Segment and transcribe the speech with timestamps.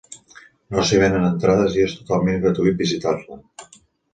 [0.75, 3.39] No s'hi venen entrades i és totalment gratuït visitar-la.